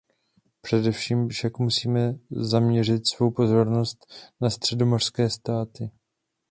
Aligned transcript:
Především 0.61 1.29
však 1.29 1.59
musíme 1.59 2.13
zaměřit 2.29 3.07
svou 3.07 3.31
pozornost 3.31 4.13
na 4.41 4.49
středomořské 4.49 5.29
státy. 5.29 5.91